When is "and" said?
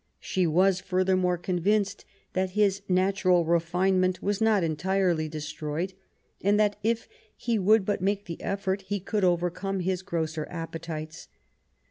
6.43-6.59